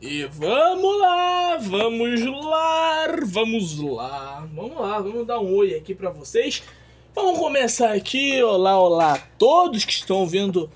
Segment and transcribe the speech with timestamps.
[0.00, 6.10] E vamos lá, vamos lá, vamos lá, vamos lá, vamos dar um oi aqui pra
[6.10, 6.62] vocês.
[7.14, 10.70] Vamos começar aqui, olá, olá a todos que estão vendo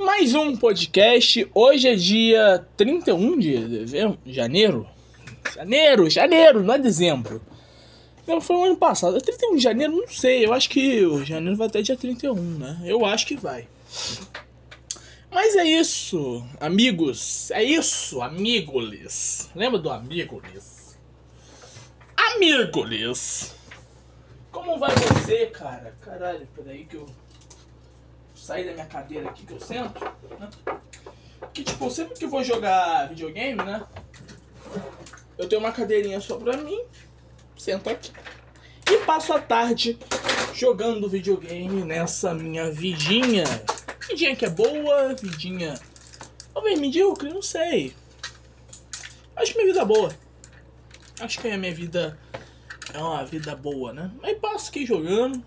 [0.00, 1.46] mais um podcast.
[1.54, 4.86] Hoje é dia 31 de dezembro, janeiro.
[5.54, 7.42] Janeiro, janeiro, não é dezembro.
[8.26, 9.18] Não, foi o ano passado.
[9.18, 9.92] É 31 de janeiro?
[9.94, 10.46] Não sei.
[10.46, 12.80] Eu acho que o janeiro vai até dia 31, né?
[12.86, 13.68] Eu acho que vai.
[15.36, 17.50] Mas é isso, amigos.
[17.50, 19.50] É isso, amigos.
[19.54, 20.96] Lembra do amigos?
[22.16, 23.54] Amigos.
[24.50, 25.94] Como vai você, cara?
[26.00, 27.06] Caralho, peraí que eu
[28.34, 30.02] sair da minha cadeira aqui que eu sento,
[30.40, 30.48] né?
[31.52, 33.84] Que tipo, sempre que eu vou jogar videogame, né?
[35.36, 36.82] Eu tenho uma cadeirinha só pra mim,
[37.58, 38.10] sento aqui
[38.90, 39.98] e passo a tarde
[40.54, 43.44] jogando videogame nessa minha vidinha.
[44.08, 45.78] Vidinha que é boa, vidinha.
[46.54, 47.94] Talvez medíocre, não sei.
[49.34, 50.16] Acho que minha vida é boa.
[51.20, 52.18] Acho que a minha vida
[52.94, 54.10] é uma vida boa, né?
[54.22, 55.44] Aí passo aqui jogando.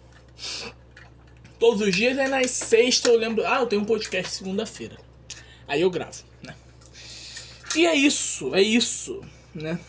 [1.58, 3.46] Todos os dias, aí nas sextas eu lembro.
[3.46, 4.98] Ah, eu tenho um podcast segunda-feira.
[5.68, 6.56] Aí eu gravo, né?
[7.76, 9.22] E é isso, é isso,
[9.54, 9.80] né?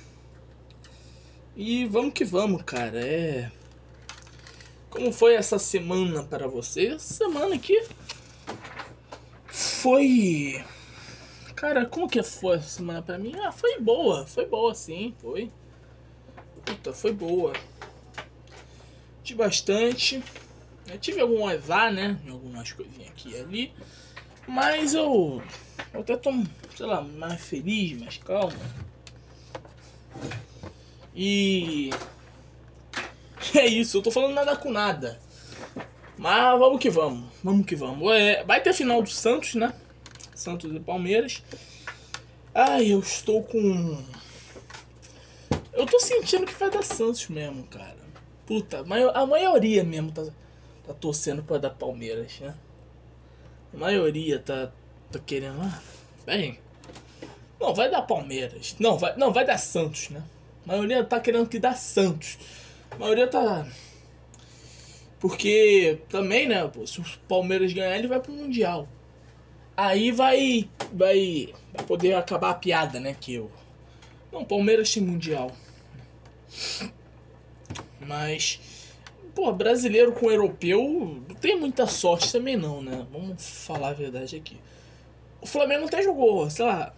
[1.57, 3.01] E vamos que vamos, cara.
[3.01, 3.51] É.
[4.89, 7.03] Como foi essa semana para vocês?
[7.03, 7.81] Semana aqui
[9.81, 10.63] foi.
[11.57, 13.35] Cara, como que foi essa semana pra mim?
[13.45, 15.51] Ah, foi boa, foi boa sim, foi.
[16.65, 17.53] Puta, foi boa.
[19.25, 20.23] De bastante.
[20.87, 22.19] Eu tive algum azar, né?
[22.29, 23.73] Algumas coisinhas aqui e ali.
[24.47, 25.43] Mas eu.
[25.93, 26.31] Eu até tô,
[26.77, 28.57] sei lá, mais feliz, mais calmo.
[31.15, 31.91] E.
[33.55, 35.19] É isso, eu tô falando nada com nada.
[36.21, 38.13] Mas vamos que vamos, vamos que vamos.
[38.13, 39.73] É, vai ter final do Santos, né?
[40.35, 41.43] Santos e Palmeiras.
[42.55, 44.05] Ai, eu estou com.
[45.73, 47.97] Eu tô sentindo que vai dar Santos mesmo, cara.
[48.45, 50.27] Puta, a maioria mesmo tá,
[50.87, 52.55] tá torcendo pra dar Palmeiras, né?
[53.73, 54.71] A maioria tá,
[55.11, 55.59] tá querendo.
[55.63, 55.81] Ah,
[56.27, 56.59] bem.
[57.59, 58.77] Não, vai dar Palmeiras.
[58.79, 60.23] Não, vai, não, vai dar Santos, né?
[60.67, 62.37] A maioria tá querendo que dá Santos.
[62.91, 63.67] A maioria tá.
[65.21, 68.89] Porque também, né, pô, se o Palmeiras ganhar, ele vai pro Mundial.
[69.77, 70.69] Aí vai.
[70.93, 71.55] Vai.
[71.73, 73.15] Vai poder acabar a piada, né?
[73.19, 73.51] Que eu.
[74.33, 75.53] Não, Palmeiras tem Mundial.
[78.01, 78.61] Mas.
[79.35, 83.07] Pô, brasileiro com europeu não tem muita sorte também não, né?
[83.13, 84.59] Vamos falar a verdade aqui.
[85.41, 86.93] O Flamengo até jogou, sei lá,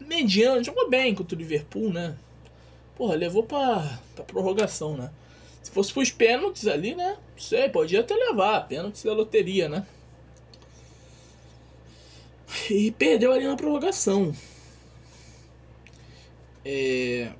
[0.00, 2.16] mediano, jogou bem contra o Liverpool, né?
[2.96, 5.10] Porra, levou pra, pra prorrogação, né?
[5.62, 7.16] Se fosse pros pênaltis ali, né?
[7.32, 8.66] Não sei, podia até levar.
[8.68, 9.86] Pênaltis da loteria, né?
[12.70, 14.34] E perdeu ali na prorrogação.
[16.64, 17.32] É...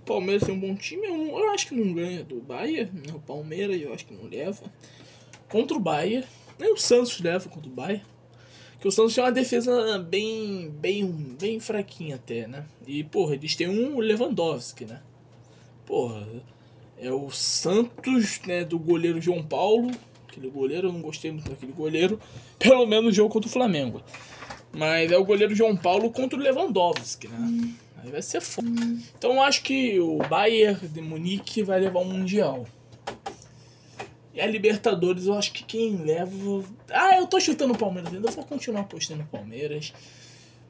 [0.00, 1.06] O Palmeiras tem um bom time.
[1.06, 2.90] Eu, acho que não ganha do Bahia.
[2.92, 3.12] Né?
[3.14, 4.62] O Palmeiras eu acho que não leva.
[5.48, 6.24] Contra o Bahia.
[6.58, 8.02] Nem o Santos leva contra o Bahia.
[8.80, 11.10] Que o Santos tem uma defesa bem, bem,
[11.40, 12.66] bem fraquinha até, né?
[12.86, 15.00] E, porra, eles têm um Lewandowski, né?
[15.86, 16.28] Porra,
[16.98, 19.90] é o Santos, né, do goleiro João Paulo.
[20.28, 22.20] Aquele goleiro, eu não gostei muito daquele goleiro.
[22.58, 24.02] Pelo menos no jogo contra o Flamengo.
[24.72, 27.74] Mas é o goleiro João Paulo contra o Lewandowski, né?
[28.02, 28.68] Aí vai ser foda.
[29.16, 32.66] Então eu acho que o Bayern de Munique vai levar um Mundial.
[34.34, 36.64] E a Libertadores, eu acho que quem leva.
[36.90, 38.28] Ah, eu tô chutando o Palmeiras ainda.
[38.28, 39.92] Eu vou continuar apostando no Palmeiras.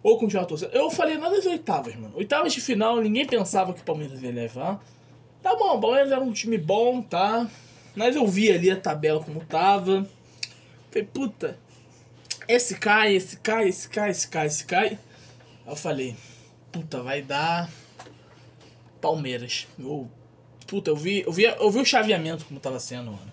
[0.02, 0.74] Ou continuar torcendo.
[0.74, 2.12] Eu falei nada das oitavas, mano.
[2.14, 4.84] Oitavas de final, ninguém pensava que o Palmeiras ia levar.
[5.44, 7.46] Tá bom, o Palmeiras era um time bom, tá?
[7.94, 10.08] Mas eu vi ali a tabela como tava.
[10.90, 11.58] Falei, puta.
[12.48, 14.88] Esse cai, esse cai, esse cai, esse cai, esse cai.
[14.88, 14.98] Aí
[15.66, 16.16] eu falei,
[16.72, 17.70] puta, vai dar.
[19.02, 19.68] Palmeiras.
[19.78, 20.10] Eu,
[20.66, 23.32] puta, eu vi, eu vi, eu vi o chaveamento como tava sendo, mano.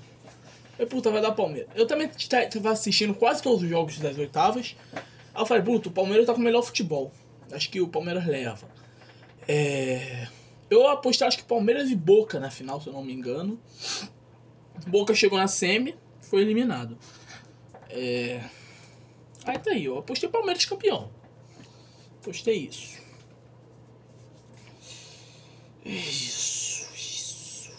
[0.73, 1.69] Falei, puta, vai dar Palmeiras.
[1.75, 4.75] Eu também tava assistindo quase todos os jogos das oitavas.
[4.93, 7.09] Aí eu falei, puta, o Palmeiras tá com o melhor futebol.
[7.53, 8.67] Acho que o Palmeiras leva.
[9.47, 10.28] É.
[10.72, 13.59] Eu apostei, acho que Palmeiras e Boca na final, se eu não me engano.
[14.88, 16.97] Boca chegou na semi, foi eliminado.
[17.90, 18.41] É...
[19.44, 21.12] Aí tá aí, eu apostei Palmeiras campeão.
[22.22, 23.02] Apostei isso.
[25.84, 27.72] Isso, isso.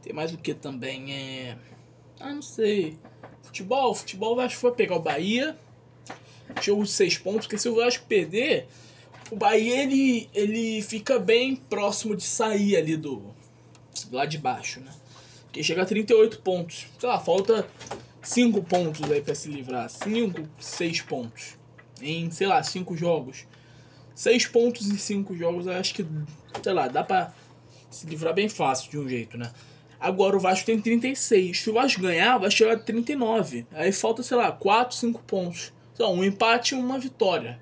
[0.00, 1.12] Tem mais o que também?
[1.12, 1.58] É.
[2.18, 2.98] Ah, não sei.
[3.42, 5.54] Futebol, futebol, o Vasco foi pegar o Bahia.
[6.62, 8.68] Jogo de seis pontos, porque se o Vasco perder,
[9.30, 13.34] o Bahia ele, ele fica bem próximo de sair ali do.
[14.10, 14.90] lá de baixo, né?
[15.52, 16.86] Que chega a 38 pontos.
[16.98, 17.68] Sei lá, falta
[18.22, 19.88] 5 pontos aí pra se livrar.
[19.88, 21.58] 5, 6 pontos.
[22.00, 23.46] Em, sei lá, 5 jogos.
[24.14, 26.04] 6 pontos em 5 jogos, eu acho que,
[26.62, 27.32] sei lá, dá pra
[27.90, 29.52] se livrar bem fácil de um jeito, né?
[30.00, 31.60] Agora o Vasco tem 36.
[31.60, 33.66] Se o Vasco ganhar, vai chegar a 39.
[33.72, 35.72] Aí falta, sei lá, 4, 5 pontos.
[35.94, 37.60] Então, um empate e uma vitória.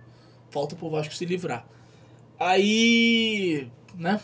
[0.57, 1.69] Falta pro Vasco se livrar.
[2.41, 4.19] Aí, né?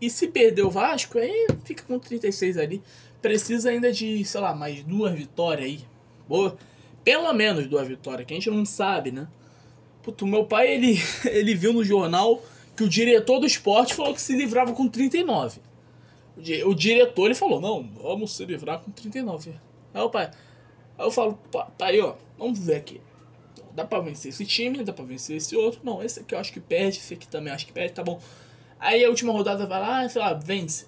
[0.00, 2.80] E se perder o Vasco, aí fica com 36 ali.
[3.20, 5.80] Precisa ainda de, sei lá, mais duas vitórias aí.
[6.28, 6.56] Boa.
[7.02, 9.26] Pelo menos duas vitórias, que a gente não sabe, né?
[10.04, 12.40] Puto, meu pai, ele, ele viu no jornal
[12.76, 15.60] que o diretor do esporte falou que se livrava com 39.
[16.36, 19.52] O, o diretor, ele falou, não, vamos se livrar com 39.
[19.92, 20.30] Aí o pai...
[20.96, 21.36] Aí eu falo,
[21.76, 23.00] pai, ó, vamos ver aqui.
[23.78, 25.78] Dá pra vencer esse time, dá pra vencer esse outro.
[25.84, 28.20] Não, esse aqui eu acho que perde, esse aqui também acho que perde, tá bom.
[28.80, 30.86] Aí a última rodada vai lá, sei lá, vence.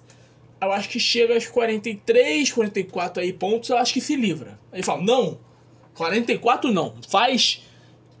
[0.59, 4.59] Eu acho que chega aos 43, 44 aí pontos, eu acho que se livra.
[4.73, 5.39] Aí fala, não,
[5.95, 7.65] 44 não, faz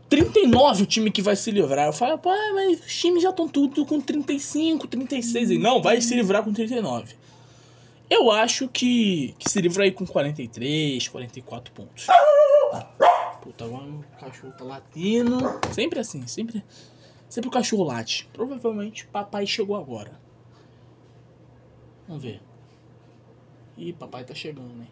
[0.07, 1.87] 39 o time que vai se livrar.
[1.87, 5.51] Eu falo, pô, mas os times já estão tudo com 35, 36.
[5.51, 7.13] E não, vai se livrar com 39.
[8.09, 12.07] Eu acho que, que se livra aí com 43, 44 pontos.
[13.41, 15.37] Puta, agora o cachorro tá latindo.
[15.73, 16.63] Sempre assim, sempre,
[17.27, 18.29] sempre o cachorro late.
[18.31, 20.19] Provavelmente papai chegou agora.
[22.07, 22.41] Vamos ver.
[23.77, 24.87] Ih, papai tá chegando, né?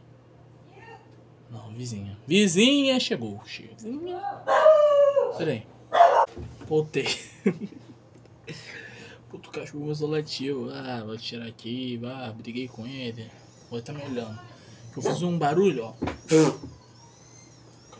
[1.51, 2.17] Não, vizinha.
[2.27, 3.41] Vizinha chegou.
[3.45, 4.19] Vizinha.
[5.37, 5.67] Pera aí.
[6.67, 7.05] Voltei.
[9.29, 10.09] Puto cachorro começou.
[10.73, 11.99] Ah, vou tirar aqui.
[12.03, 13.29] Ah, briguei com ele.
[13.69, 14.39] Vou tá me olhando.
[14.95, 15.93] Eu fiz um barulho, ó.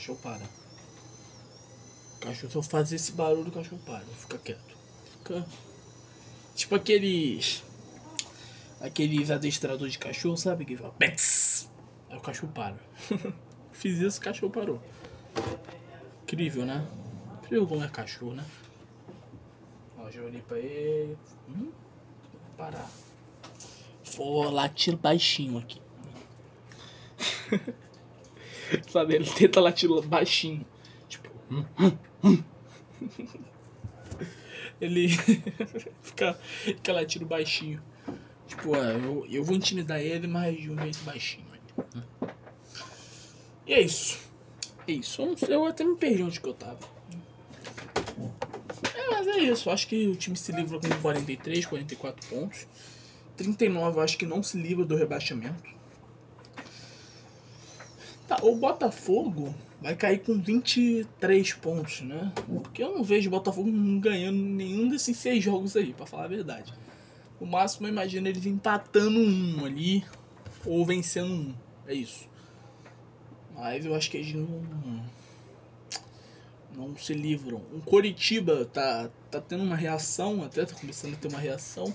[0.09, 0.43] Cachorro para.
[2.15, 4.05] O cachorro, eu fazer esse barulho, o cachorro para.
[4.05, 4.77] Fica quieto.
[5.11, 5.45] Fica.
[6.55, 7.63] Tipo aqueles.
[8.81, 10.65] Aqueles adestradores de cachorro, sabe?
[10.65, 10.93] Que fala.
[10.93, 11.69] Pets!
[12.09, 12.77] Aí o cachorro para.
[13.71, 14.81] Fiz isso, o cachorro parou.
[16.23, 16.87] Incrível, né?
[17.43, 18.45] Incrível como é cachorro, né?
[19.97, 21.17] Ó, já olhei pra ele.
[21.49, 21.71] Hum?
[22.57, 22.89] Parar.
[24.15, 25.81] Vou latir baixinho aqui.
[28.89, 30.65] Sabe, ele tenta latir baixinho.
[31.07, 31.29] Tipo.
[31.51, 32.43] Hum, hum, hum.
[34.79, 35.09] ele
[36.01, 37.81] fica, fica latindo baixinho.
[38.47, 41.49] Tipo, ó, eu, eu vou intimidar ele, mas de um jeito baixinho.
[43.67, 44.17] E é isso.
[44.87, 45.21] É isso.
[45.21, 46.79] Eu, eu até me perdi onde que eu tava.
[48.95, 49.69] É, mas é isso.
[49.69, 52.67] Acho que o time se livra com 43, 44 pontos.
[53.37, 55.78] 39 acho que não se livra do rebaixamento.
[58.41, 62.31] O Botafogo vai cair com 23 pontos, né?
[62.47, 63.69] Porque eu não vejo o Botafogo
[63.99, 66.73] ganhando nenhum desses seis jogos aí, para falar a verdade.
[67.39, 70.05] O máximo eu imagino eles empatando um ali
[70.65, 71.53] ou vencendo um.
[71.87, 72.27] É isso.
[73.55, 74.63] Mas eu acho que eles não.
[76.75, 77.61] Não se livram.
[77.73, 81.93] O Coritiba tá, tá tendo uma reação, até tá começando a ter uma reação.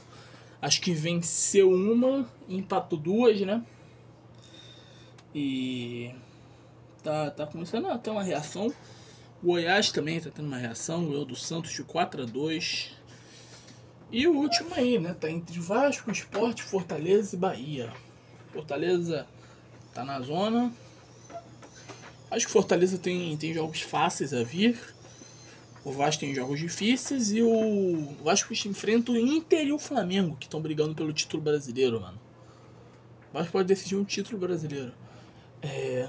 [0.61, 3.65] Acho que venceu uma empatou duas, né?
[5.35, 6.15] E.
[7.05, 8.73] Tá, tá começando a ter uma reação.
[9.43, 11.05] O Goiás também tá tendo uma reação.
[11.05, 12.93] Ganhou do Santos de 4 a 2
[14.11, 15.13] E o último aí, né?
[15.13, 17.93] Tá entre Vasco, Esporte, Fortaleza e Bahia.
[18.55, 19.27] Fortaleza
[19.93, 20.73] tá na zona.
[22.31, 24.81] Acho que Fortaleza tem, tem jogos fáceis a vir.
[25.85, 30.47] O Vasco tem jogos difíceis e o Vasco enfrenta o Inter e o Flamengo, que
[30.47, 32.19] estão brigando pelo título brasileiro, mano.
[33.31, 34.95] O Vasco pode decidir um título brasileiro.
[35.61, 36.09] É...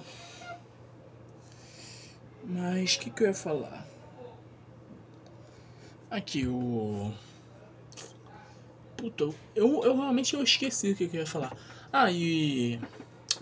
[2.48, 3.88] Mas o que, que eu ia falar?
[6.10, 7.12] Aqui, o.
[8.96, 9.24] Puta,
[9.56, 11.56] eu, eu realmente eu esqueci o que, que eu ia falar.
[11.92, 12.80] Ah, e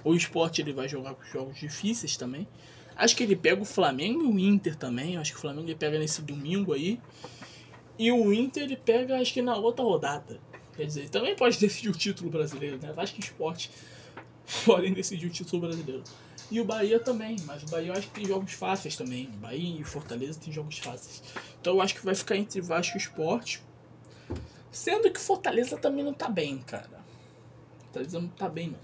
[0.04, 2.48] o esporte ele vai jogar com jogos difíceis também.
[2.96, 5.18] Acho que ele pega o Flamengo e o Inter também.
[5.18, 7.00] Acho que o Flamengo ele pega nesse domingo aí.
[7.98, 10.40] E o Inter ele pega, acho que na outra rodada.
[10.76, 12.94] Quer dizer, também pode decidir o título brasileiro, né?
[12.96, 13.70] Acho que esporte
[14.66, 16.04] podem decidir o título brasileiro.
[16.52, 19.28] E o Bahia também, mas o Bahia eu acho que tem jogos fáceis também.
[19.28, 21.24] O Bahia e Fortaleza tem jogos fáceis.
[21.60, 23.62] Então eu acho que vai ficar entre Vasco e Esporte.
[24.72, 27.04] Sendo que Fortaleza também não tá bem, cara.
[27.80, 28.80] Fortaleza não tá bem, não.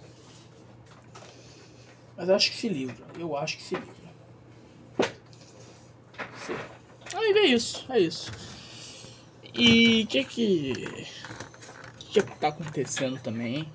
[2.16, 3.06] Mas eu acho que se livra.
[3.18, 4.00] Eu acho que se livra.
[7.13, 8.32] Aí é isso, é isso.
[9.54, 11.08] E o que que.
[12.01, 13.68] O que que tá acontecendo também?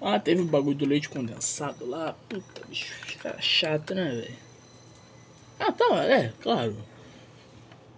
[0.00, 2.12] Ah, teve o bagulho do leite condensado lá.
[2.28, 4.36] Puta, bicho, cara chato, né, velho?
[5.58, 6.76] Ah, tá, é, claro.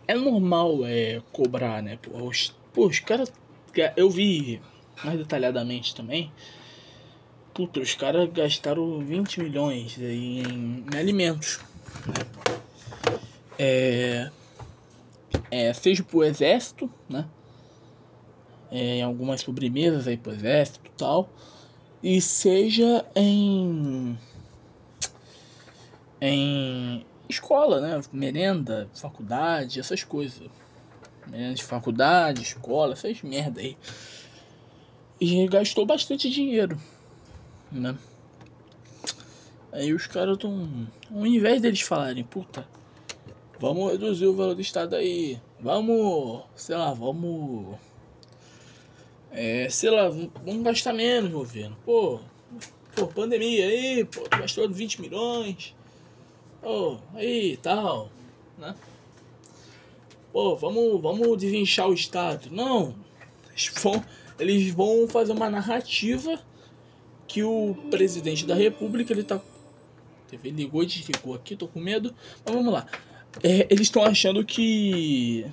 [0.08, 1.98] É normal é, cobrar, né?
[2.00, 3.32] Pô, os, pô, os caras.
[3.96, 4.60] Eu vi
[5.04, 6.32] mais detalhadamente também
[7.52, 11.60] Puta, os caras gastaram 20 milhões em, em alimentos.
[12.06, 12.60] Né?
[13.58, 14.30] É,
[15.50, 17.26] é, seja pro exército, né?
[18.70, 21.28] É, em algumas sobremesas aí pro exército e tal.
[22.02, 24.18] E seja em.
[26.20, 28.00] em escola, né?
[28.12, 30.48] Merenda, faculdade, essas coisas.
[31.26, 33.76] Merenda de faculdade, escola, essas merda aí.
[35.20, 36.80] E gastou bastante dinheiro,
[37.70, 37.94] né?
[39.72, 40.88] Aí os caras tão.
[41.14, 42.66] Ao invés deles falarem, puta,
[43.58, 45.38] vamos reduzir o valor do Estado aí.
[45.60, 47.78] Vamos, sei lá, vamos.
[49.32, 51.76] É, sei lá, vamos gastar menos, governo.
[51.84, 52.20] Pô,
[52.94, 55.74] pô, pandemia aí, pô, gastou 20 milhões.
[56.60, 58.10] Pô, aí tal,
[58.58, 58.74] né?
[60.32, 62.50] Pô, vamos, vamos desinchar o Estado.
[62.50, 62.94] Não,
[63.50, 64.04] eles vão,
[64.38, 66.38] eles vão fazer uma narrativa
[67.26, 69.40] que o presidente da república ele tá
[70.30, 72.14] TV ligou e desligou aqui, tô com medo.
[72.44, 72.86] Mas vamos lá.
[73.42, 75.46] É, eles estão achando que.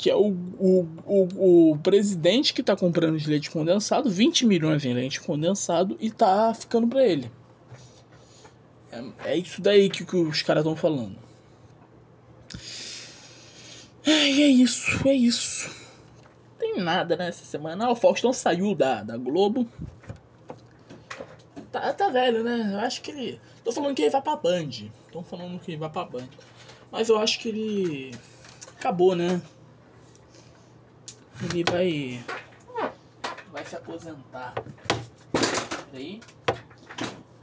[0.00, 0.28] Que é o,
[0.58, 5.94] o, o, o presidente que tá comprando de leite condensado, 20 milhões em leite condensado,
[6.00, 7.30] e tá ficando pra ele.
[8.90, 11.18] É, é isso daí que, que os caras estão falando.
[14.06, 15.70] E é isso, é isso.
[16.58, 17.84] Tem nada nessa semana.
[17.84, 19.68] Ah, o Faustão saiu da, da Globo.
[21.70, 22.70] Tá, tá velho, né?
[22.72, 23.40] Eu acho que ele.
[23.62, 24.70] Tô falando que ele vai pra Band.
[25.12, 26.30] Tô falando que ele vai pra Band.
[26.90, 28.14] Mas eu acho que ele.
[28.78, 29.42] Acabou, né?
[31.42, 32.24] Ele vai.
[33.50, 34.54] Vai se aposentar.
[35.90, 36.20] Peraí.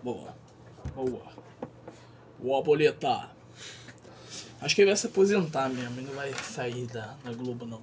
[0.04, 0.36] Boa.
[0.96, 1.22] Boa.
[2.40, 3.36] Boa boletar.
[4.62, 6.00] Acho que ele vai se aposentar mesmo.
[6.00, 7.82] Ele não vai sair da, da Globo, não.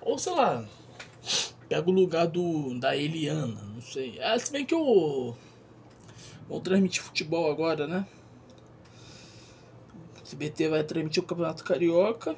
[0.00, 0.64] Ou sei lá
[1.72, 4.20] pega o lugar do da Eliana, não sei.
[4.20, 5.34] Ah, se bem que eu
[6.46, 8.06] vou transmitir futebol agora, né?
[10.18, 12.36] O CBT vai transmitir o Campeonato Carioca.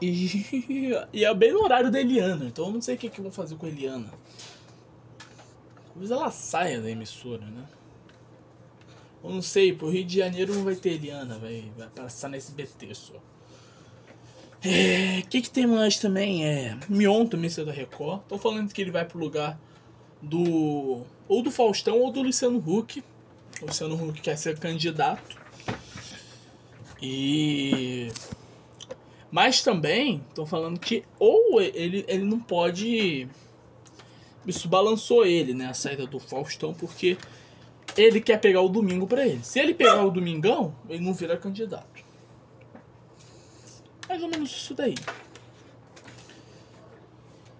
[0.00, 3.18] E, e é bem no horário da Eliana, então eu não sei o que, que
[3.18, 4.10] eu vou fazer com a Eliana.
[5.88, 7.64] Talvez ela saia da emissora, né?
[9.24, 12.36] Eu não sei, pro Rio de Janeiro não vai ter Eliana, vai, vai passar na
[12.36, 13.14] SBT só.
[14.62, 16.44] É, que que tem mais também?
[16.44, 18.22] É, Mion também saiu da Record.
[18.28, 19.58] Tô falando que ele vai pro lugar
[20.20, 23.02] do ou do Faustão ou do Luciano Huck.
[23.62, 25.36] O Luciano Huck quer ser candidato.
[27.00, 28.08] E
[29.30, 33.28] mas também estão falando que ou ele, ele não pode
[34.46, 37.18] isso balançou ele, né, a saída do Faustão, porque
[37.96, 39.42] ele quer pegar o domingo para ele.
[39.42, 42.04] Se ele pegar o domingão, ele não vira candidato.
[44.08, 44.94] Mais ou menos isso daí.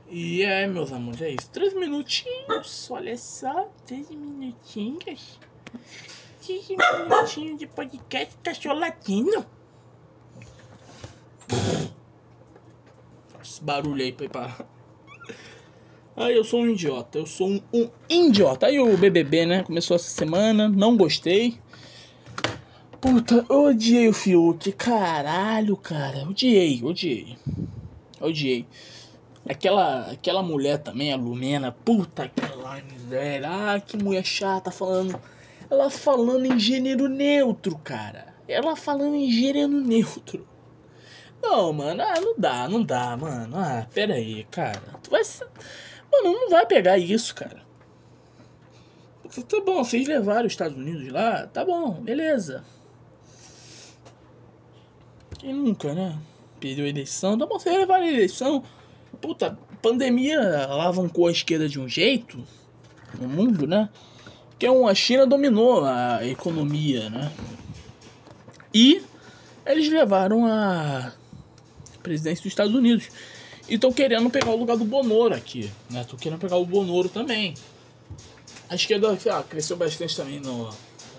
[0.08, 1.50] E é, meus amores, é isso.
[1.50, 3.68] Três minutinhos, olha só.
[3.84, 5.40] Três minutinhos.
[6.44, 9.44] Três minutinhos de podcast cachorro latino.
[13.58, 14.56] Barulho aí pra.
[16.16, 17.18] Ah, eu sou um idiota.
[17.18, 18.66] Eu sou um, um idiota.
[18.66, 19.62] Aí o BBB, né?
[19.62, 20.68] Começou essa semana.
[20.68, 21.58] Não gostei.
[23.00, 24.72] Puta, eu odiei o Fiuk.
[24.72, 26.28] Caralho, cara.
[26.28, 27.36] Odiei, odiei.
[28.20, 28.66] Odiei.
[29.48, 31.70] Aquela, aquela mulher também, a Lumena.
[31.70, 33.48] Puta aquela miséria.
[33.48, 35.20] Ah, que mulher chata falando.
[35.70, 38.34] Ela falando em gênero neutro, cara.
[38.48, 40.46] Ela falando em gênero neutro.
[41.48, 43.56] Não, mano, ah, não dá, não dá, mano.
[43.56, 44.82] Ah, pera aí, cara.
[45.02, 45.22] Tu vai.
[46.12, 47.64] Mano, não vai pegar isso, cara.
[49.48, 52.64] Tá bom, vocês levaram os Estados Unidos lá, tá bom, beleza.
[55.38, 56.18] Quem nunca, né?
[56.58, 57.38] Perdeu a eleição.
[57.38, 58.64] Dá pra você levar a eleição.
[59.20, 62.42] Puta, pandemia alavancou a esquerda de um jeito
[63.20, 63.88] no mundo, né?
[64.58, 67.30] Que a China dominou a economia, né?
[68.74, 69.02] E
[69.64, 71.12] eles levaram a
[72.06, 73.08] presidência dos Estados Unidos.
[73.68, 76.02] E estão querendo pegar o lugar do Bonoro aqui, né?
[76.02, 77.54] Estão querendo pegar o Bonoro também.
[78.68, 80.70] A esquerda ah, cresceu bastante também no.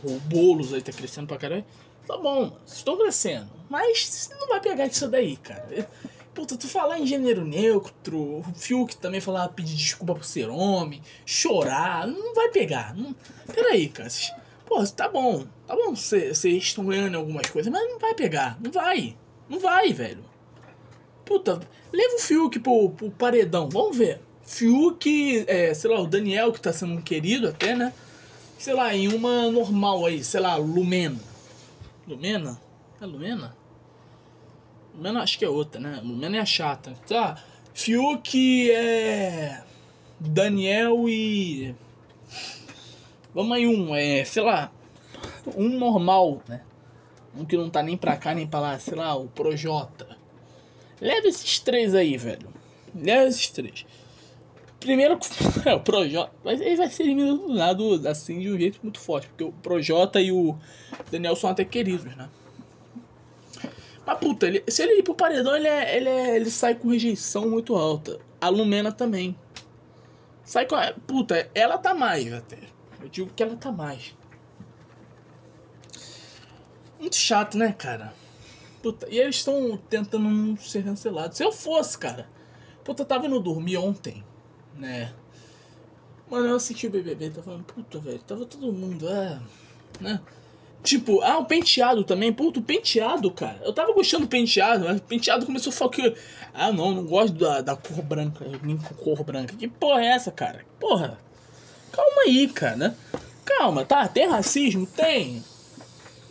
[0.03, 1.65] O Boulos aí tá crescendo pra caralho.
[2.07, 3.49] Tá bom, estão crescendo.
[3.69, 5.89] Mas você não vai pegar isso daí, cara.
[6.33, 11.01] Puta, tu falar em gênero neutro, o Fiuk também falar pedir desculpa por ser homem,
[11.25, 12.95] chorar, não vai pegar.
[12.95, 13.13] Não...
[13.53, 14.09] Peraí, cara.
[14.65, 15.45] Pô, tá bom.
[15.65, 18.57] Tá bom, vocês estão ganhando algumas coisas, mas não vai pegar.
[18.61, 19.17] Não vai.
[19.49, 20.26] Não vai, velho.
[21.27, 21.59] Puta,
[21.91, 24.21] leva o Fiuk pro, pro paredão, vamos ver.
[24.45, 27.91] Fiuk, é, sei lá, o Daniel, que tá sendo querido até, né?
[28.57, 31.19] Sei lá, em uma normal aí, sei lá, Lumena.
[32.07, 32.57] Lumena?
[33.01, 33.57] É Lumena?
[34.95, 35.99] Lumena acho que é outra, né?
[36.01, 36.93] Lumena é a chata.
[37.05, 37.43] Tá.
[37.73, 39.61] Fiuk é.
[40.17, 41.75] Daniel e.
[43.35, 44.71] Vamos aí um, é, sei lá.
[45.57, 46.61] Um normal, né?
[47.35, 50.16] Um que não tá nem pra cá nem pra lá, sei lá, o Projota.
[50.99, 52.47] Leva esses três aí, velho.
[52.95, 53.85] Leva esses três.
[54.79, 55.19] Primeiro,
[55.65, 56.31] é, o Projota.
[56.45, 59.27] Ele vai ser eliminado assim de um jeito muito forte.
[59.27, 60.57] Porque o Projota e o
[61.11, 62.29] Daniel são até queridos, né?
[64.05, 66.87] Mas puta, ele, se ele ir pro paredão, ele, é, ele, é, ele sai com
[66.89, 68.19] rejeição muito alta.
[68.39, 69.37] A Lumena também.
[70.45, 70.75] Sai com.
[70.75, 72.57] A, puta, ela tá mais até.
[73.01, 74.15] Eu digo que ela tá mais.
[76.99, 78.13] Muito chato, né, cara?
[78.81, 81.37] Puta, e eles estão tentando ser cancelados.
[81.37, 82.29] Se eu fosse, cara.
[82.83, 84.23] Puta, eu tava indo dormir ontem,
[84.75, 85.13] né?
[86.29, 89.39] Mano, eu assisti o BBB, tava falando, puta, velho, tava todo mundo, é.
[89.99, 90.21] Né?
[90.83, 92.31] Tipo, ah, o penteado também.
[92.31, 93.59] Puta, o penteado, cara.
[93.63, 96.15] Eu tava gostando do penteado, mas o penteado começou a falar que.
[96.53, 98.45] Ah, não, não gosto da, da cor branca.
[98.61, 99.55] Nem com cor branca.
[99.55, 100.63] Que porra é essa, cara?
[100.79, 101.17] Porra.
[101.91, 102.95] Calma aí, cara.
[103.43, 104.07] Calma, tá?
[104.07, 104.85] Tem racismo?
[104.85, 105.43] Tem.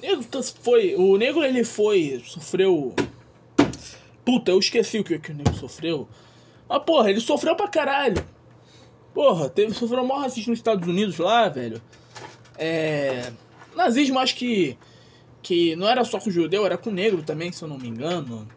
[0.01, 0.25] Negro
[0.63, 0.95] foi.
[0.95, 2.23] O negro ele foi.
[2.25, 2.95] Sofreu.
[4.25, 6.09] Puta, eu esqueci o que, que o negro sofreu.
[6.69, 8.25] Mas porra, ele sofreu pra caralho.
[9.15, 11.81] Porra, teve, sofreu maior racismo nos Estados Unidos lá, velho.
[12.59, 13.33] É.
[13.75, 14.77] Nazismo acho que.
[15.43, 17.79] Que não era só com o judeu, era com o negro também, se eu não
[17.79, 18.49] me engano.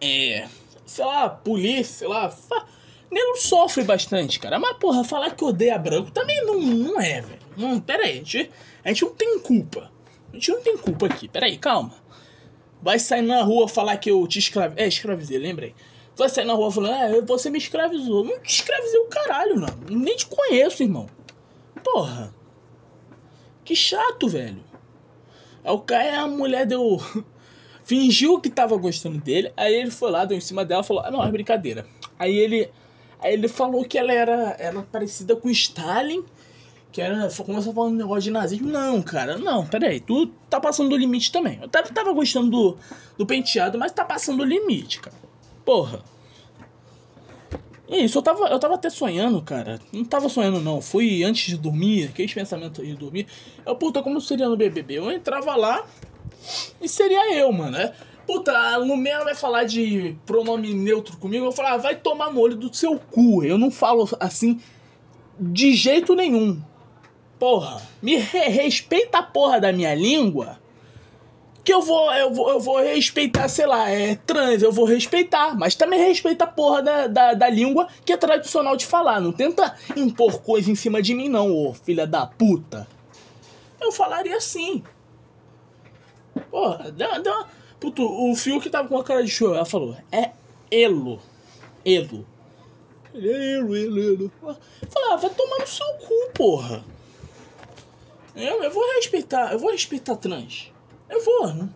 [0.00, 0.46] É.
[0.84, 2.30] Sei lá, polícia, sei lá.
[2.30, 2.66] Fa...
[3.10, 4.58] Negro sofre bastante, cara.
[4.58, 7.40] Mas, porra, falar que odeia branco também não, não é, velho.
[7.56, 8.50] Não, pera aí, a gente,
[8.84, 9.90] a gente não tem culpa.
[10.36, 11.92] Gente não tem culpa aqui, pera aí, calma.
[12.82, 14.84] Vai sair na rua falar que eu te escravizei.
[14.84, 15.74] É, escravizei, lembrei.
[16.14, 18.22] Vai sair na rua falando, é, você me escravizou.
[18.22, 19.68] Não te escravizei o caralho, não.
[19.88, 21.06] Nem te conheço, irmão.
[21.82, 22.34] Porra.
[23.64, 24.62] Que chato, velho.
[25.64, 27.00] Aí o cara, a mulher deu.
[27.82, 29.50] Fingiu que tava gostando dele.
[29.56, 31.86] Aí ele foi lá, deu em cima dela falou: Ah, não, é brincadeira.
[32.18, 32.70] Aí ele.
[33.18, 36.22] Aí ele falou que ela era, era parecida com Stalin.
[36.96, 37.28] Que era.
[37.44, 38.70] Começou falar um negócio de nazismo.
[38.70, 40.00] Não, cara, não, peraí.
[40.00, 41.58] Tu tá passando do limite também.
[41.60, 42.78] Eu tava, tava gostando do,
[43.18, 45.14] do penteado, mas tá passando do limite, cara.
[45.62, 46.02] Porra.
[47.86, 49.78] Isso, eu tava, eu tava até sonhando, cara.
[49.92, 50.80] Não tava sonhando, não.
[50.80, 53.26] Fui antes de dormir, aqueles pensamentos de dormir.
[53.66, 54.94] Eu, puta, como seria no BBB?
[54.94, 55.84] Eu entrava lá
[56.80, 57.92] e seria eu, mano, né?
[58.26, 61.44] Puta, a Lumena vai falar de pronome neutro comigo.
[61.44, 63.44] Eu vou falar, ah, vai tomar no olho do seu cu.
[63.44, 64.58] Eu não falo assim
[65.38, 66.58] de jeito nenhum.
[67.38, 70.58] Porra, me re respeita a porra da minha língua
[71.66, 75.58] que eu vou, eu vou, eu vou respeitar, sei lá, é trans, eu vou respeitar,
[75.58, 79.20] mas também respeita a porra da, da, da língua que é tradicional de falar.
[79.20, 82.86] Não tenta impor coisa em cima de mim, não, ô filha da puta.
[83.80, 84.84] Eu falaria assim.
[86.52, 87.48] Porra, dá, dá.
[87.80, 90.30] Puto, o fio que tava com a cara de show, ela falou, é
[90.70, 91.18] elo.
[91.84, 92.24] Elo.
[93.12, 94.32] Elo, elo, elo.
[94.40, 96.84] Falei, ah, vai tomar no seu cu, porra.
[98.36, 100.70] Eu, eu vou respeitar, eu vou respeitar trans.
[101.08, 101.72] Eu vou, não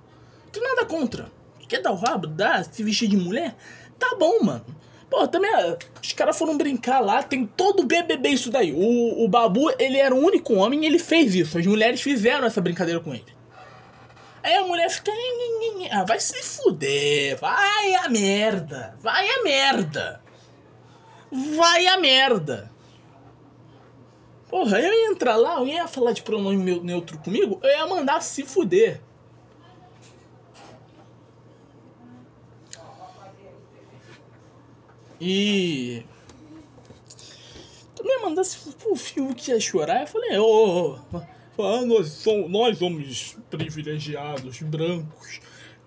[0.53, 1.31] tem nada contra.
[1.69, 2.27] Quer dar o rabo?
[2.27, 3.55] Dá, se vestir de mulher?
[3.99, 4.67] Tá bom, mano.
[5.09, 5.51] Pô, também
[6.03, 8.73] os caras foram brincar lá, tem todo o BBB isso daí.
[8.73, 11.59] O, o Babu, ele era o único homem e ele fez isso.
[11.59, 13.25] As mulheres fizeram essa brincadeira com ele.
[14.43, 15.13] Aí a mulher fica.
[15.91, 17.39] Ah, vai se fuder.
[17.39, 18.97] Vai a merda.
[19.01, 20.23] Vai a merda.
[21.31, 22.71] Vai a merda.
[24.51, 28.21] Porra, eu ia entrar lá, eu ia falar de pronome neutro comigo, eu ia mandar
[28.21, 29.01] se fuder.
[35.21, 36.03] E.
[37.95, 40.01] Também mandasse pro Fiuk ia chorar.
[40.01, 40.99] Eu falei, ô.
[41.59, 45.41] Oh, nós, somos, nós homens privilegiados, brancos,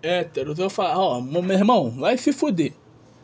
[0.03, 0.59] héteros.
[0.59, 2.73] Eu falo, ó, oh, meu irmão, vai se fuder.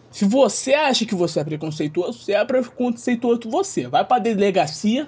[0.10, 3.88] Se você acha que você é preconceituoso, você é preconceituoso você.
[3.88, 5.08] Vai pra delegacia,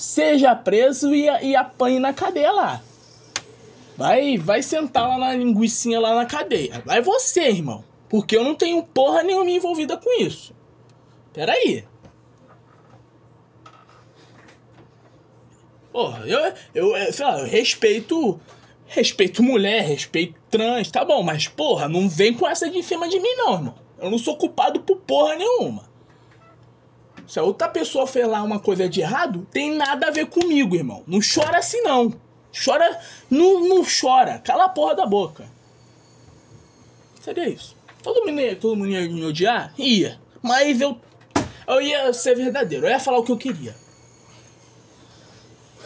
[0.00, 2.82] seja preso e, e apanhe na cadeia lá.
[3.96, 6.82] Vai, vai sentar lá na linguiçinha lá na cadeia.
[6.86, 7.84] Vai você, irmão.
[8.08, 10.54] Porque eu não tenho porra nenhuma envolvida com isso.
[11.34, 11.84] Pera aí.
[15.92, 18.40] Porra, eu, eu, sei lá, eu respeito.
[18.86, 23.20] Respeito mulher, respeito trans, tá bom, mas porra, não vem com essa de cima de
[23.20, 23.74] mim, não, irmão.
[24.00, 25.89] Eu não sou culpado por porra nenhuma.
[27.30, 30.74] Se a outra pessoa fez lá uma coisa de errado, tem nada a ver comigo,
[30.74, 31.04] irmão.
[31.06, 32.12] Não chora assim, não.
[32.52, 33.00] Chora.
[33.30, 34.40] Não, não chora.
[34.40, 35.48] Cala a porra da boca.
[37.20, 37.76] Seria isso.
[38.02, 39.72] Todo mundo, ia, todo mundo ia me odiar?
[39.78, 40.20] Ia.
[40.42, 41.00] Mas eu.
[41.68, 42.86] Eu ia ser verdadeiro.
[42.86, 43.76] Eu ia falar o que eu queria.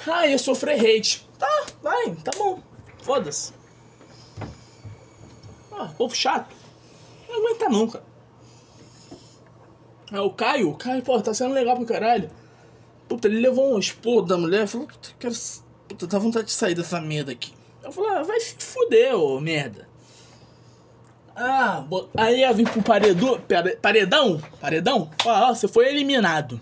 [0.07, 1.28] Ah, ia sofrer hate.
[1.38, 2.59] Tá, vai, tá bom.
[3.02, 3.52] Foda-se.
[5.70, 6.57] Ah, povo chato.
[7.28, 8.13] Não aguenta não, cara.
[10.14, 12.31] É, o Caio, o Caio, pô, tá sendo legal pra caralho.
[13.09, 15.35] Puta, ele levou um expor da mulher falou, puta, quero.
[15.88, 17.53] Puta, tá vontade de sair dessa merda aqui.
[17.83, 19.88] Eu falei, ah, vai se fuder, ô merda.
[21.35, 21.85] Ah,
[22.16, 23.40] aí ia vir pro paredão,
[23.83, 26.61] paredão, paredão, ó, você foi eliminado.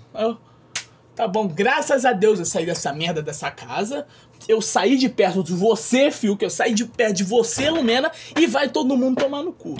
[1.15, 4.07] Tá bom, graças a Deus eu saí dessa merda dessa casa.
[4.49, 8.11] Eu saí de perto de você, fio, que eu saí de perto de você, Lumena,
[8.35, 9.77] e vai todo mundo tomar no cu.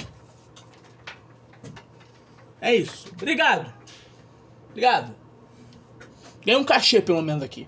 [2.62, 3.09] É isso.
[3.12, 3.75] Obrigado.
[4.70, 5.12] Obrigado.
[6.46, 7.66] Ganhei um cachê pelo menos aqui.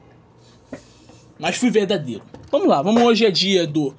[1.37, 2.23] Mas fui verdadeiro.
[2.49, 3.93] Vamos lá, vamos hoje é dia do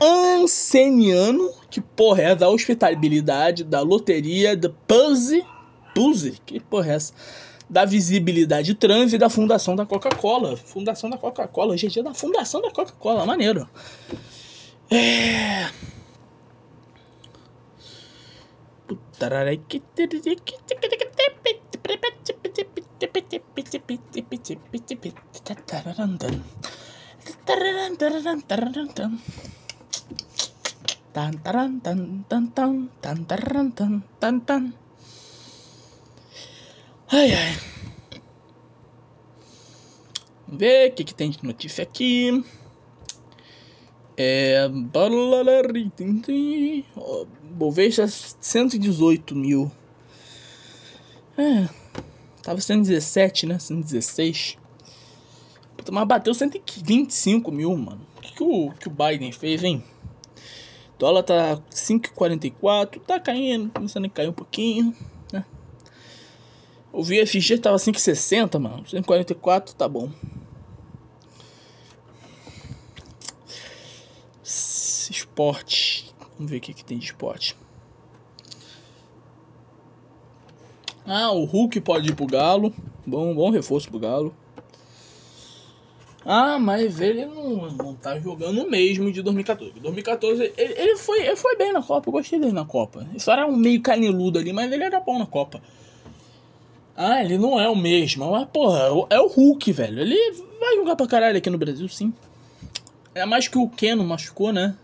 [0.00, 5.44] Anceniano, que porra é da hospitabilidade, da loteria, da Puzzy,
[5.92, 7.12] Puzzy, que porra é essa?
[7.68, 10.56] Da visibilidade trans e da fundação da Coca-Cola.
[10.56, 13.68] Fundação da Coca-Cola, hoje é dia da fundação da Coca-Cola, maneiro.
[14.88, 15.68] É...
[37.12, 37.56] Ai, ai.
[40.48, 42.42] Ver o que, que tem de notícia aqui.
[44.22, 44.68] É.
[47.52, 49.72] Bovespa 118 mil.
[51.38, 51.66] É.
[52.42, 53.58] Tava 117, né?
[53.58, 54.58] 116.
[55.90, 58.06] Mas bateu 125 mil, mano.
[58.18, 59.82] O que, que, o, que o Biden fez, hein?
[60.96, 64.94] O dólar tá 5,44, tá caindo, começando a cair um pouquinho,
[65.32, 65.46] né?
[66.92, 68.82] O VFG tava 5,60, mano.
[68.82, 70.10] 5,44 tá bom.
[75.40, 76.14] Esporte.
[76.36, 77.56] Vamos ver o que, que tem de esporte.
[81.06, 82.74] Ah, o Hulk pode ir pro Galo.
[83.06, 84.34] Bom, bom reforço pro Galo.
[86.26, 89.80] Ah, mas ele não, não tá jogando mesmo de 2014.
[89.80, 93.08] 2014 ele, ele, foi, ele foi bem na Copa, eu gostei dele na Copa.
[93.14, 95.62] Isso era um meio caneludo ali, mas ele era bom na Copa.
[96.94, 100.00] Ah, ele não é o mesmo, mas porra, é o Hulk, velho.
[100.00, 100.18] Ele
[100.60, 102.12] vai jogar pra caralho aqui no Brasil, sim.
[103.14, 104.76] É mais que o Keno machucou, né?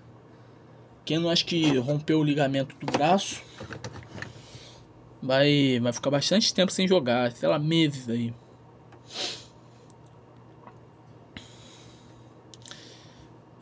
[1.07, 3.41] Keno acho que rompeu o ligamento do braço.
[5.23, 8.35] Vai, vai ficar bastante tempo sem jogar, sei lá, meses aí.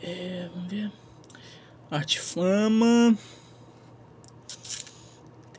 [0.01, 0.91] É, vamos ver.
[1.91, 3.17] Arte Fama.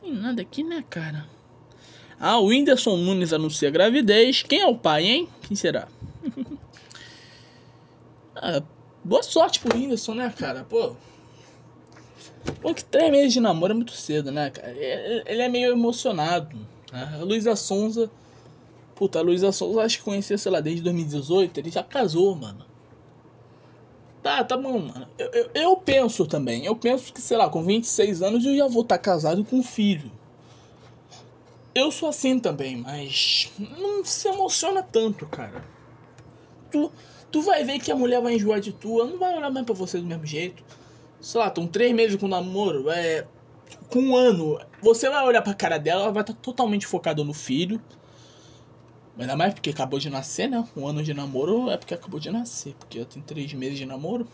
[0.00, 1.28] Tem nada aqui, né, cara?
[2.18, 4.42] Ah, o Whindersson Nunes anuncia gravidez.
[4.42, 5.28] Quem é o pai, hein?
[5.42, 5.86] Quem será?
[8.34, 8.60] ah,
[9.04, 10.64] boa sorte pro Whindersson, né, cara?
[10.64, 10.96] Pô.
[12.60, 14.70] Pô, que três meses de namoro é muito cedo, né, cara?
[14.70, 16.56] Ele é meio emocionado.
[16.92, 17.18] Né?
[17.20, 18.10] A Luísa Sonza.
[18.94, 21.58] Puta, a Luísa Sonza acho que conhecia, sei lá, desde 2018.
[21.58, 22.64] Ele já casou, mano.
[24.22, 25.06] Tá, tá bom, mano.
[25.16, 26.64] Eu, eu, eu, penso também.
[26.64, 29.58] Eu penso que, sei lá, com 26 anos eu já vou estar tá casado com
[29.58, 30.10] um filho.
[31.72, 35.62] Eu sou assim também, mas não se emociona tanto, cara.
[36.72, 36.90] Tu,
[37.30, 39.64] tu vai ver que a mulher vai enjoar de tu, ela não vai olhar mais
[39.64, 40.64] pra você do mesmo jeito.
[41.26, 43.26] Sei lá, estão três meses com namoro, é.
[43.90, 47.24] Com um ano, você vai olhar pra cara dela, ela vai estar tá totalmente focada
[47.24, 47.82] no filho.
[49.18, 50.64] Ainda mais porque acabou de nascer, né?
[50.76, 52.76] Um ano de namoro é porque acabou de nascer.
[52.78, 54.28] Porque eu tenho três meses de namoro.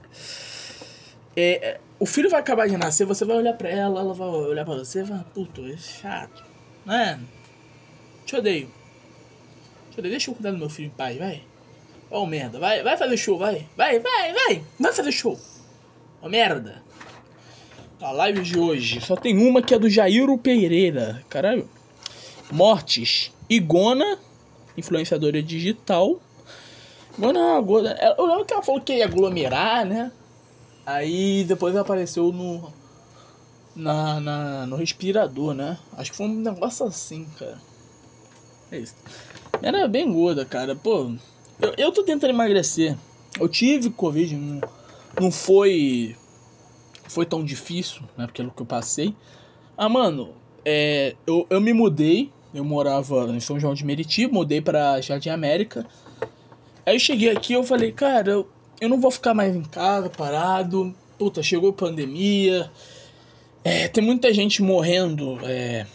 [1.36, 4.26] É, é, o filho vai acabar de nascer, você vai olhar pra ela, ela vai
[4.26, 6.44] olhar pra você e vai, puto, é chato.
[6.84, 7.20] Né?
[8.26, 8.68] Te odeio.
[9.92, 10.12] Te odeio.
[10.14, 11.44] Deixa eu cuidar do meu filho em paz, vai.
[12.10, 12.58] Ó, oh, merda.
[12.58, 13.68] Vai, vai fazer show, vai.
[13.76, 14.64] Vai, vai, vai.
[14.80, 15.38] Vai fazer show.
[16.20, 16.82] Oh, merda.
[18.00, 21.24] A live de hoje só tem uma que é do Jairo Pereira.
[21.28, 21.68] Caralho.
[22.50, 23.32] Mortes.
[23.48, 24.18] Igona,
[24.76, 26.20] influenciadora digital.
[27.16, 30.12] Igona, Igona, eu lembro que ela falou que ia aglomerar, né?
[30.86, 32.72] Aí depois apareceu no.
[33.76, 35.78] Na, na, no respirador, né?
[35.96, 37.58] Acho que foi um negócio assim, cara.
[38.72, 38.94] É isso.
[39.62, 40.74] Era bem gorda, cara.
[40.74, 41.12] Pô,
[41.60, 42.96] eu, eu tô tentando emagrecer.
[43.38, 44.60] Eu tive Covid, não,
[45.20, 46.16] não foi.
[47.08, 48.28] Foi tão difícil, né?
[48.32, 49.14] Pelo que eu passei.
[49.76, 54.60] Ah, mano, é, eu, eu me mudei eu morava em São João de Meriti, mudei
[54.60, 55.86] pra Jardim América.
[56.84, 58.48] Aí eu cheguei aqui eu falei, cara, eu,
[58.80, 60.94] eu não vou ficar mais em casa parado.
[61.18, 62.70] Puta, chegou pandemia.
[63.62, 65.38] É, tem muita gente morrendo.
[65.42, 65.86] É,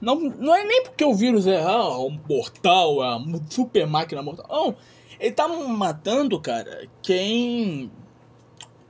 [0.00, 4.22] não, não é nem porque o vírus é ah, um mortal, é uma super máquina
[4.22, 4.46] mortal.
[4.48, 4.76] Não,
[5.18, 7.90] ele tá matando, cara, quem.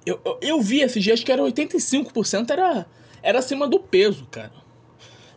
[0.06, 2.86] Eu, eu, eu vi esses dias que era 85% era,
[3.22, 4.52] era acima do peso, cara.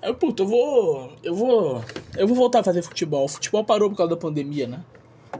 [0.01, 1.13] Aí, puta, eu vou.
[1.23, 1.83] Eu vou.
[2.17, 3.25] Eu vou voltar a fazer futebol.
[3.25, 4.83] O futebol parou por causa da pandemia, né?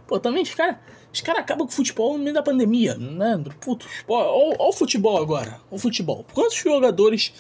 [0.08, 0.78] Pô, também os caras
[1.14, 3.44] os acabam com o futebol no meio da pandemia, né?
[3.60, 5.60] Puto, olha o futebol agora.
[5.70, 6.26] O futebol.
[6.34, 7.34] Quantos jogadores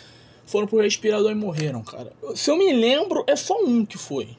[0.45, 2.11] foram pro respirador e morreram, cara?
[2.35, 4.37] Se eu me lembro, é só um que foi.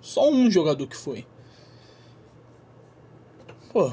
[0.00, 1.26] Só um jogador que foi.
[3.70, 3.92] Pô.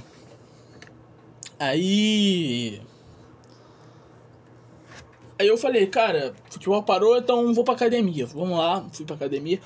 [1.60, 2.82] Aí.
[5.40, 8.26] Aí eu falei, cara, futebol parou, então vou pra academia.
[8.26, 9.60] Vamos lá, fui pra academia.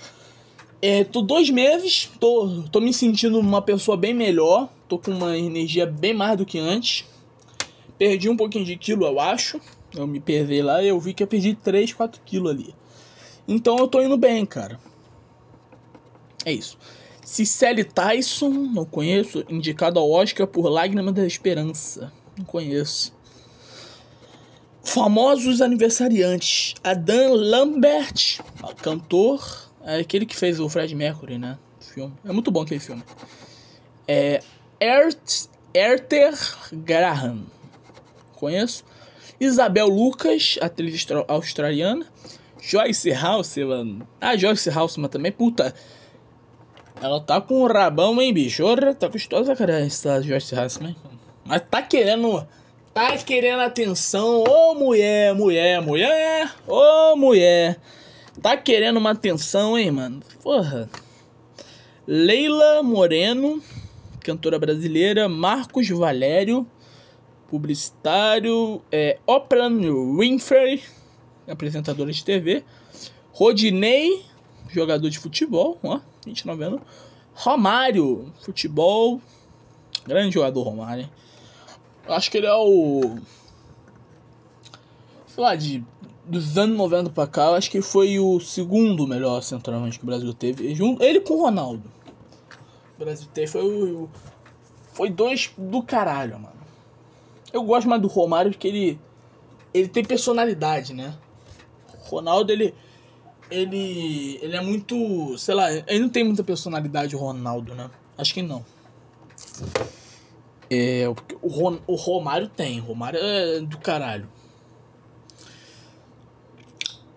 [0.82, 4.70] É, tô dois meses, tô, tô me sentindo uma pessoa bem melhor.
[4.88, 7.06] Tô com uma energia bem mais do que antes.
[7.98, 9.62] Perdi um pouquinho de quilo, eu acho.
[9.96, 12.76] Eu me pesei lá e eu vi que eu perdi 3, 4 quilos ali.
[13.48, 14.80] Então eu tô indo bem, cara.
[16.46, 16.78] É isso.
[17.32, 19.46] Cicely Tyson, não conheço.
[19.50, 22.12] Indicado ao Oscar por Lágrima da Esperança.
[22.38, 23.14] Não conheço.
[24.84, 26.76] Famosos aniversariantes.
[26.84, 28.42] Adam Lambert,
[28.82, 29.72] cantor.
[29.86, 31.58] É aquele que fez o Fred Mercury, né?
[31.80, 32.14] filme.
[32.26, 33.02] É muito bom aquele filme.
[34.06, 34.42] É.
[34.78, 36.34] Ert, Erter
[36.74, 37.46] Graham.
[38.34, 38.84] Conheço.
[39.40, 42.06] Isabel Lucas, atriz australiana.
[42.62, 44.02] Joyce Halseman.
[44.20, 45.32] Ah, Joyce Halseman também.
[45.32, 45.74] Puta.
[47.02, 48.64] Ela tá com o rabão, hein, bicho?
[48.64, 50.96] Orra, tá gostosa, cara, essa Joyce Halseman.
[51.44, 52.46] Mas tá querendo
[52.94, 57.80] Tá querendo atenção, ô mulher, mulher, mulher, ô mulher.
[58.42, 60.22] Tá querendo uma atenção, hein, mano?
[60.44, 60.90] Porra.
[62.06, 63.64] Leila Moreno,
[64.20, 65.30] cantora brasileira.
[65.30, 66.68] Marcos Valério,
[67.48, 68.82] publicitário.
[68.92, 70.84] É, Oprah Winfrey,
[71.48, 72.62] apresentadora de TV.
[73.32, 74.22] Rodinei,
[74.74, 76.82] jogador de futebol, ó, 29 anos.
[77.34, 79.22] Romário, futebol.
[80.06, 81.10] Grande jogador, Romário?
[82.08, 83.18] Acho que ele é o.
[85.28, 85.84] Sei lá, de.
[86.24, 90.34] Dos anos 90 pra cá, acho que foi o segundo melhor centroavante que o Brasil
[90.34, 90.74] teve.
[90.76, 91.84] Junto, ele com o Ronaldo.
[92.96, 94.10] O Brasil teve foi o.
[94.94, 96.62] Foi dois do caralho, mano.
[97.52, 99.00] Eu gosto mais do Romário porque ele.
[99.74, 101.18] Ele tem personalidade, né?
[102.06, 102.74] O Ronaldo, ele.
[103.52, 104.40] Ele.
[104.42, 105.38] Ele é muito.
[105.38, 107.90] Sei lá, ele não tem muita personalidade, o Ronaldo, né?
[108.18, 108.66] Acho que não.
[110.70, 111.06] É,
[111.42, 112.80] o, Ron, o Romário tem.
[112.80, 114.28] O Romário é do caralho.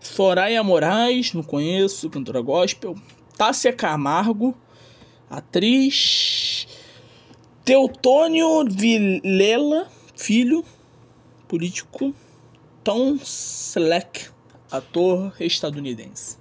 [0.01, 2.97] Soraya Moraes, não conheço, cantora gospel.
[3.37, 4.57] Tássia Camargo,
[5.31, 6.67] atriz.
[7.65, 10.65] Teutônio Vilela, filho,
[11.49, 12.15] político.
[12.83, 14.29] Tom Selleck,
[14.77, 16.37] ator estadunidense.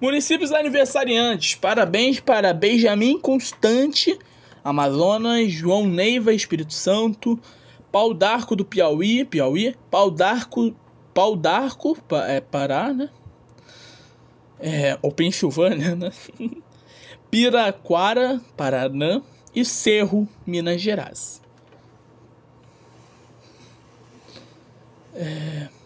[0.00, 1.54] Municípios aniversariantes.
[1.56, 4.18] Parabéns para Benjamin Constante
[4.64, 7.38] Amazonas, João Neiva, Espírito Santo,
[7.90, 10.74] Pau d'Arco do Piauí, Piauí, Pau d'Arco,
[11.14, 13.08] Pau d'Arco, é, Pará, né?
[14.60, 16.12] É, ou Pensilvânia, né?
[17.30, 19.22] Piraquara, Paraná
[19.54, 21.40] e Cerro, Minas Gerais.
[25.14, 25.77] É...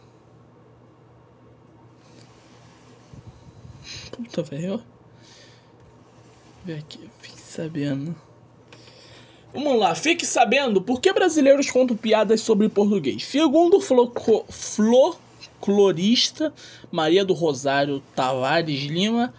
[4.12, 4.83] Puta, velho.
[6.64, 8.14] Ver aqui, fique sabendo.
[9.53, 13.25] Vamos lá, fique sabendo por que brasileiros contam piadas sobre português.
[13.25, 13.81] Segundo o
[15.61, 16.55] folclorista
[16.90, 19.35] Maria do Rosário Tavares Lima,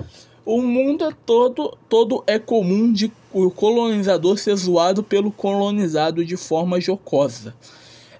[0.45, 6.35] o mundo é todo, todo é comum de o colonizador ser zoado pelo colonizado de
[6.35, 7.55] forma jocosa.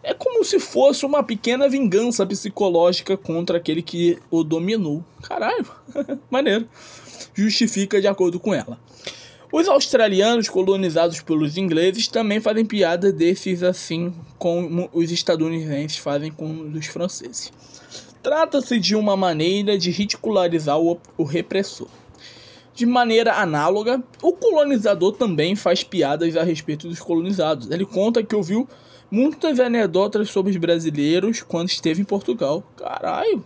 [0.04, 5.04] É como se fosse uma pequena vingança psicológica contra aquele que o dominou.
[5.22, 5.66] Caralho,
[6.30, 6.68] maneiro.
[7.34, 8.78] Justifica de acordo com ela.
[9.50, 16.72] Os australianos colonizados pelos ingleses também fazem piada desses assim como os estadunidenses fazem com
[16.74, 17.54] os franceses.
[18.22, 21.88] Trata-se de uma maneira de ridicularizar o, o repressor.
[22.74, 27.70] De maneira análoga, o colonizador também faz piadas a respeito dos colonizados.
[27.70, 28.68] Ele conta que ouviu
[29.14, 32.64] muitas anedotas sobre os brasileiros quando esteve em Portugal.
[32.76, 33.46] Caralho!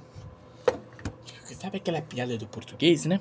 [1.60, 3.20] Sabe aquela piada do português, né?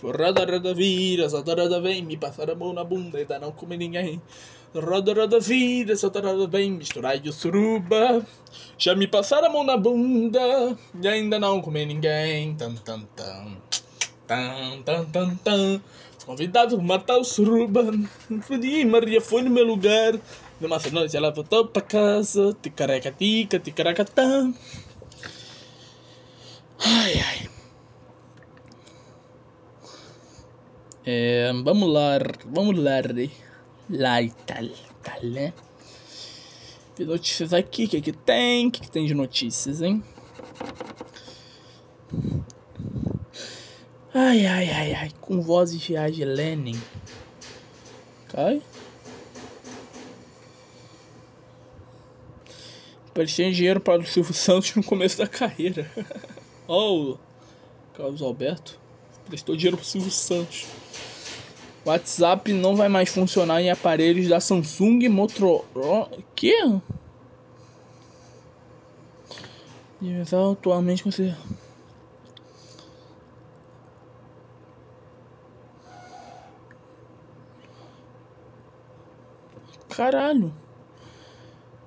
[0.00, 3.50] Roda, roda, vira, solta, roda, vem, me passar a mão na bunda e dá não
[3.50, 4.22] comer ninguém.
[4.72, 8.24] Roda, roda, vira, solta, roda, vem, misturar o suruba.
[8.78, 12.54] Já me passaram a mão na bunda e ainda não comer ninguém.
[12.54, 13.56] Tam, tam, tam.
[14.28, 15.82] Tam, tam, tam, tam.
[16.24, 17.90] Convidado matar o suruba.
[18.42, 20.14] Fui, Maria foi no meu lugar.
[20.60, 22.52] Numa noite ela voltou pra casa.
[22.60, 24.52] Ticaraca, tica, ticaraca, tam.
[26.80, 27.48] Ai, ai.
[31.04, 33.00] É, vamos lá, vamos lá,
[33.88, 34.64] lá e tal,
[35.02, 35.54] tal, né?
[36.98, 38.66] Ver notícias aqui, o que, que tem?
[38.66, 40.02] O que, que tem de notícias, hein?
[44.12, 46.82] Ai, ai, ai, ai, com vozes de Lenin.
[48.28, 48.60] Cai?
[53.18, 55.90] Prestei dinheiro para o Silvio Santos no começo da carreira.
[56.68, 57.16] oh,
[57.92, 58.78] Carlos Alberto
[59.26, 60.66] prestou dinheiro pro Silvio Santos.
[61.84, 66.08] WhatsApp não vai mais funcionar em aparelhos da Samsung Motorola.
[66.36, 66.54] Que?
[70.52, 71.34] Atualmente você.
[79.88, 80.54] Caralho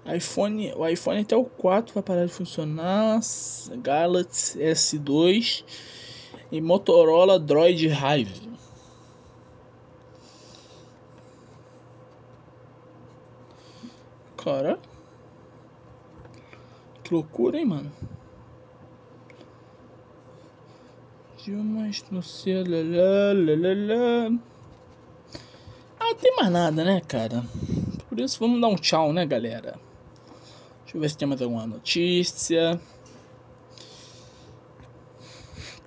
[0.06, 3.20] iPhone, o iPhone até o 4 vai parar de funcionar,
[3.78, 5.64] Galaxy S2
[6.52, 8.52] e Motorola Droid Hive.
[14.38, 14.80] Cara,
[17.04, 17.92] que loucura, hein, mano?
[21.38, 22.64] Dilmas no céu,
[26.00, 27.44] Ah, tem mais nada, né, cara?
[28.10, 29.80] Por isso, vamos dar um tchau, né, galera?
[30.91, 32.77] Deixa eu ver se tem mais alguma notícia.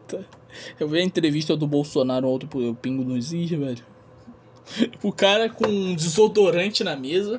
[0.09, 0.25] Tá.
[0.81, 3.85] Eu vi a entrevista do Bolsonaro ontem pro Pingo dos Is, velho.
[5.03, 7.39] O cara com um desodorante na mesa.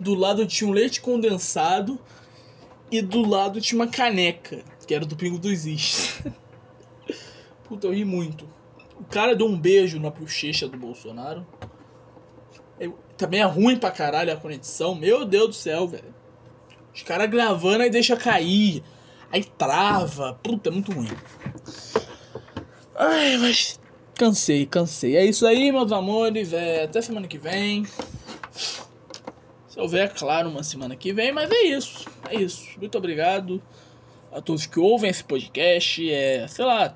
[0.00, 2.00] Do lado tinha um leite condensado.
[2.90, 4.64] E do lado tinha uma caneca.
[4.86, 6.22] Que era do Pingo dos Is.
[7.64, 8.48] Puta, eu ri muito.
[8.98, 11.46] O cara deu um beijo na bochecha do Bolsonaro.
[12.80, 14.94] Eu, também é ruim pra caralho a conexão.
[14.94, 16.21] Meu Deus do céu, velho.
[16.94, 18.82] Os caras gravando aí deixa cair.
[19.30, 20.38] Aí trava.
[20.42, 21.08] Puta, é muito ruim.
[22.94, 23.80] Ai, mas.
[24.14, 25.16] Cansei, cansei.
[25.16, 26.52] É isso aí, meus amores.
[26.52, 27.84] É, até semana que vem.
[29.72, 32.06] Se houver, claro, uma semana que vem, mas é isso.
[32.28, 32.78] É isso.
[32.78, 33.62] Muito obrigado
[34.30, 36.12] a todos que ouvem esse podcast.
[36.12, 36.94] É, sei lá.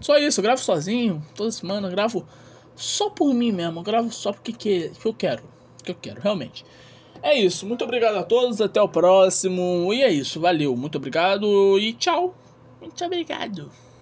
[0.00, 1.24] Só isso, eu gravo sozinho.
[1.34, 2.28] Toda semana eu gravo
[2.74, 3.80] só por mim mesmo.
[3.80, 5.42] Eu gravo só porque que, que eu quero.
[5.82, 6.62] Que eu quero, realmente.
[7.26, 7.66] É isso.
[7.66, 8.60] Muito obrigado a todos.
[8.60, 9.92] Até o próximo.
[9.92, 10.38] E é isso.
[10.38, 10.76] Valeu.
[10.76, 12.32] Muito obrigado e tchau.
[12.80, 13.68] Muito obrigado.